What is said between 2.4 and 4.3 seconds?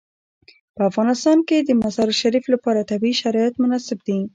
لپاره طبیعي شرایط مناسب دي.